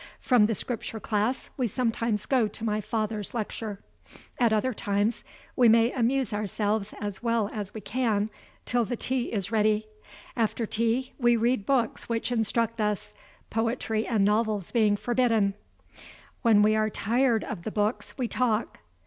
[0.19, 3.81] From the Scripture class we sometimes go to my father's lecture.
[4.39, 5.23] At other times,
[5.55, 8.31] we may amuse ourselves as well as we can
[8.65, 9.85] till the tea is ready.
[10.35, 13.13] After tea, we read books which instruct us,
[13.51, 15.53] poetry and novels being forbidden.
[16.41, 18.79] When we are tired of the books we talk.